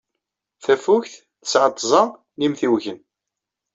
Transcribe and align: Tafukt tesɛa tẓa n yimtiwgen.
Tafukt 0.63 1.13
tesɛa 1.41 1.67
tẓa 1.77 2.03
n 2.37 2.39
yimtiwgen. 2.43 2.99